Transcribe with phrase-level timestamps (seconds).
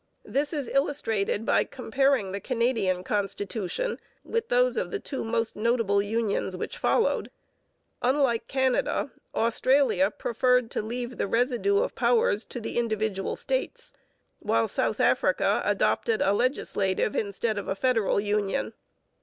[0.25, 6.01] This is illustrated by comparing the Canadian constitution with those of the two most notable
[6.01, 7.29] unions which followed.
[8.01, 13.93] Unlike Canada, Australia preferred to leave the residue of powers to the individual states,
[14.39, 18.73] while South Africa adopted a legislative instead of a federal union.